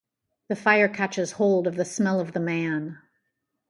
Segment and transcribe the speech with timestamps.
[0.47, 2.97] The fire catches hold of the smell of the man.